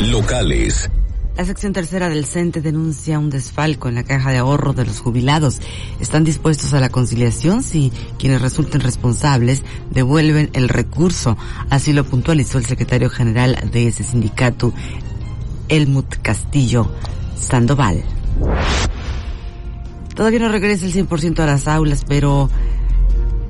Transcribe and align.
Locales. 0.00 0.90
La 1.36 1.44
sección 1.44 1.72
tercera 1.74 2.08
del 2.08 2.24
CENTE 2.24 2.62
denuncia 2.62 3.18
un 3.18 3.28
desfalco 3.28 3.88
en 3.88 3.94
la 3.94 4.02
caja 4.02 4.30
de 4.30 4.38
ahorro 4.38 4.72
de 4.72 4.86
los 4.86 5.00
jubilados. 5.00 5.60
Están 6.00 6.24
dispuestos 6.24 6.72
a 6.72 6.80
la 6.80 6.88
conciliación 6.88 7.62
si 7.62 7.92
quienes 8.18 8.40
resulten 8.40 8.80
responsables 8.80 9.62
devuelven 9.90 10.50
el 10.54 10.68
recurso. 10.70 11.36
Así 11.68 11.92
lo 11.92 12.04
puntualizó 12.04 12.58
el 12.58 12.64
secretario 12.64 13.10
general 13.10 13.70
de 13.70 13.88
ese 13.88 14.02
sindicato, 14.02 14.72
Elmut 15.68 16.16
Castillo 16.22 16.90
Sandoval. 17.36 18.02
Todavía 20.14 20.40
no 20.40 20.48
regresa 20.48 20.86
el 20.86 20.92
100% 20.92 21.40
a 21.40 21.46
las 21.46 21.68
aulas, 21.68 22.04
pero 22.06 22.50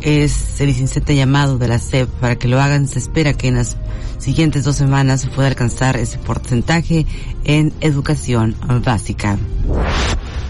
es 0.01 0.61
el 0.61 0.69
insistente 0.69 1.15
llamado 1.15 1.59
de 1.59 1.69
la 1.69 1.79
SEP 1.79 2.09
para 2.21 2.37
que 2.37 2.49
lo 2.49 2.61
hagan. 2.61 2.89
Se 2.89 2.99
espera 2.99 3.35
que 3.35 3.49
en 3.49 3.57
las 3.57 3.77
siguientes 4.19 4.65
dos 4.65 4.77
semanas 4.77 5.23
se 5.23 5.29
pueda 5.29 5.49
alcanzar 5.49 5.97
ese 5.97 6.19
porcentaje 6.19 7.07
en 7.45 7.73
educación 7.81 8.57
básica. 8.85 9.39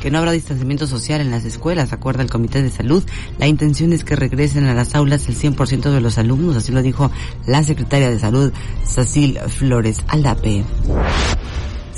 Que 0.01 0.11
no 0.11 0.19
habrá 0.19 0.33
distanciamiento 0.33 0.87
social 0.87 1.21
en 1.21 1.31
las 1.31 1.45
escuelas, 1.45 1.93
acuerda 1.93 2.23
el 2.23 2.31
Comité 2.31 2.63
de 2.63 2.71
Salud. 2.71 3.05
La 3.39 3.47
intención 3.47 3.93
es 3.93 4.03
que 4.03 4.17
regresen 4.17 4.65
a 4.65 4.75
las 4.75 4.95
aulas 4.95 5.29
el 5.29 5.37
100% 5.37 5.91
de 5.91 6.01
los 6.01 6.17
alumnos, 6.17 6.57
así 6.57 6.73
lo 6.73 6.81
dijo 6.81 7.11
la 7.47 7.63
secretaria 7.63 8.09
de 8.09 8.19
Salud, 8.19 8.53
Cecil 8.87 9.39
Flores 9.49 9.99
Aldape. 10.09 10.65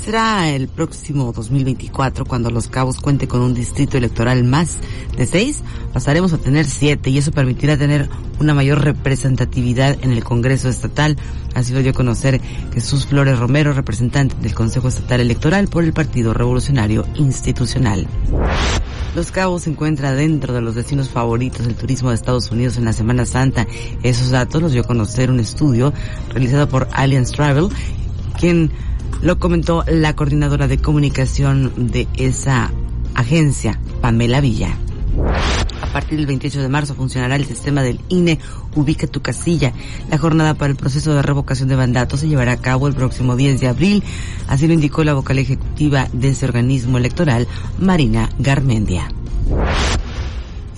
Será 0.03 0.49
el 0.49 0.67
próximo 0.67 1.31
2024 1.31 2.25
cuando 2.25 2.51
Los 2.51 2.67
Cabos 2.67 2.99
cuente 2.99 3.29
con 3.29 3.39
un 3.39 3.53
distrito 3.53 3.97
electoral 3.97 4.43
más 4.43 4.79
de 5.15 5.25
seis, 5.25 5.63
pasaremos 5.93 6.33
a 6.33 6.37
tener 6.37 6.65
siete 6.65 7.09
y 7.09 7.19
eso 7.19 7.31
permitirá 7.31 7.77
tener 7.77 8.09
una 8.37 8.53
mayor 8.53 8.83
representatividad 8.83 9.97
en 10.01 10.11
el 10.11 10.21
Congreso 10.21 10.67
Estatal. 10.67 11.15
Así 11.55 11.71
lo 11.71 11.81
dio 11.81 11.91
a 11.91 11.93
conocer 11.93 12.41
Jesús 12.73 13.05
Flores 13.05 13.39
Romero, 13.39 13.71
representante 13.71 14.35
del 14.41 14.53
Consejo 14.53 14.89
Estatal 14.89 15.21
Electoral 15.21 15.69
por 15.69 15.85
el 15.85 15.93
Partido 15.93 16.33
Revolucionario 16.33 17.05
Institucional. 17.15 18.05
Los 19.15 19.31
Cabos 19.31 19.63
se 19.63 19.69
encuentra 19.69 20.13
dentro 20.13 20.53
de 20.53 20.59
los 20.59 20.75
destinos 20.75 21.07
favoritos 21.07 21.65
del 21.65 21.75
turismo 21.75 22.09
de 22.09 22.15
Estados 22.15 22.51
Unidos 22.51 22.75
en 22.75 22.83
la 22.83 22.91
Semana 22.91 23.25
Santa. 23.25 23.67
Esos 24.03 24.31
datos 24.31 24.61
los 24.61 24.73
dio 24.73 24.81
a 24.81 24.85
conocer 24.85 25.31
un 25.31 25.39
estudio 25.39 25.93
realizado 26.27 26.67
por 26.67 26.89
Allianz 26.91 27.31
Travel, 27.31 27.69
quien 28.37 28.69
lo 29.23 29.39
comentó 29.39 29.85
la 29.87 30.15
coordinadora 30.15 30.67
de 30.67 30.79
comunicación 30.79 31.71
de 31.77 32.07
esa 32.17 32.71
agencia, 33.15 33.79
Pamela 34.01 34.41
Villa. 34.41 34.77
A 35.81 35.93
partir 35.93 36.17
del 36.17 36.27
28 36.27 36.61
de 36.61 36.67
marzo 36.67 36.93
funcionará 36.93 37.37
el 37.37 37.45
sistema 37.45 37.83
del 37.83 38.01
INE 38.09 38.39
Ubica 38.75 39.07
tu 39.07 39.21
casilla. 39.21 39.71
La 40.09 40.17
jornada 40.17 40.55
para 40.55 40.71
el 40.71 40.75
proceso 40.75 41.13
de 41.13 41.21
revocación 41.21 41.69
de 41.69 41.77
mandato 41.77 42.17
se 42.17 42.27
llevará 42.27 42.53
a 42.53 42.61
cabo 42.61 42.87
el 42.87 42.95
próximo 42.95 43.37
10 43.37 43.61
de 43.61 43.67
abril, 43.69 44.03
así 44.47 44.67
lo 44.67 44.73
indicó 44.73 45.03
la 45.05 45.13
vocal 45.13 45.39
ejecutiva 45.39 46.09
de 46.11 46.29
ese 46.29 46.45
organismo 46.45 46.97
electoral, 46.97 47.47
Marina 47.79 48.29
Garmendia 48.39 49.07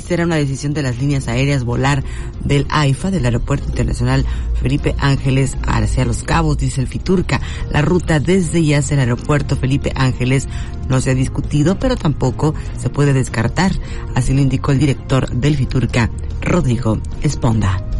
será 0.07 0.25
una 0.25 0.35
decisión 0.35 0.73
de 0.73 0.83
las 0.83 0.99
líneas 0.99 1.27
aéreas 1.27 1.63
volar 1.63 2.03
del 2.43 2.65
AIFA, 2.69 3.11
del 3.11 3.25
Aeropuerto 3.25 3.67
Internacional 3.67 4.25
Felipe 4.61 4.95
Ángeles 4.99 5.57
hacia 5.65 6.05
Los 6.05 6.23
Cabos, 6.23 6.57
dice 6.57 6.81
el 6.81 6.87
Fiturca. 6.87 7.41
La 7.71 7.81
ruta 7.81 8.19
desde 8.19 8.59
y 8.59 8.73
hacia 8.73 8.95
el 8.95 9.01
Aeropuerto 9.01 9.55
Felipe 9.55 9.91
Ángeles 9.95 10.47
no 10.89 11.01
se 11.01 11.11
ha 11.11 11.15
discutido, 11.15 11.79
pero 11.79 11.95
tampoco 11.95 12.53
se 12.77 12.89
puede 12.89 13.13
descartar. 13.13 13.71
Así 14.13 14.33
lo 14.33 14.41
indicó 14.41 14.71
el 14.71 14.79
director 14.79 15.29
del 15.29 15.55
Fiturca, 15.55 16.09
Rodrigo 16.41 16.99
Esponda 17.21 17.94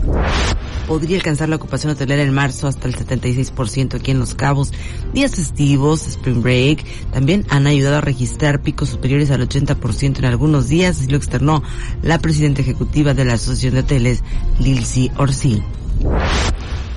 podría 0.88 1.18
alcanzar 1.18 1.50
la 1.50 1.56
ocupación 1.56 1.94
hotelera 1.94 2.24
en 2.24 2.34
marzo 2.34 2.68
hasta 2.68 2.88
el 2.88 2.96
76% 2.96 3.96
aquí 3.96 4.12
en 4.12 4.20
Los 4.20 4.36
Cabos. 4.36 4.72
Días 5.14 5.36
festivos, 5.36 6.08
Spring 6.08 6.42
Break, 6.42 6.86
también 7.12 7.46
han 7.50 7.68
ayudado 7.68 7.98
a 7.98 8.02
registrar 8.02 8.62
picos 8.62 8.90
superiores 8.90 9.32
al 9.32 9.48
80% 9.48 10.20
en 10.20 10.26
algunos 10.26 10.68
días, 10.68 11.04
y 11.04 11.08
lo 11.08 11.18
externó 11.18 11.64
la 12.02 12.20
presidenta 12.20 12.62
ejecutiva 12.62 13.14
de 13.14 13.26
la 13.26 13.34
Asociación 13.34 13.76
de 13.76 13.80
Hoteles, 13.82 14.24
Lilsi 14.60 15.12
Orsi 15.18 15.62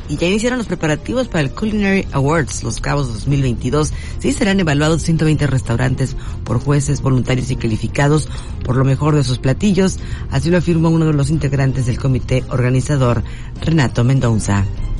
y 0.08 0.16
ya 0.16 0.26
iniciaron 0.26 0.58
los 0.58 0.66
preparativos 0.66 1.28
para 1.28 1.42
el 1.42 1.50
Culinary 1.50 2.06
Awards 2.12 2.62
Los 2.62 2.80
Cabos 2.80 3.12
2022. 3.12 3.92
Sí 4.18 4.32
serán 4.32 4.60
evaluados 4.60 5.02
120 5.02 5.46
restaurantes 5.46 6.16
por 6.44 6.60
jueces 6.60 7.00
voluntarios 7.00 7.50
y 7.50 7.56
calificados 7.56 8.28
por 8.64 8.76
lo 8.76 8.84
mejor 8.84 9.14
de 9.14 9.24
sus 9.24 9.38
platillos. 9.38 9.98
Así 10.30 10.50
lo 10.50 10.58
afirmó 10.58 10.88
uno 10.88 11.06
de 11.06 11.12
los 11.12 11.30
integrantes 11.30 11.86
del 11.86 11.98
comité 11.98 12.44
organizador, 12.48 13.22
Renato 13.60 14.04
Mendoza. 14.04 14.64